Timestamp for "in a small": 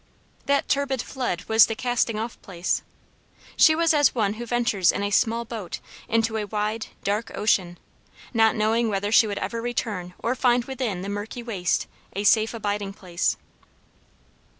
4.91-5.45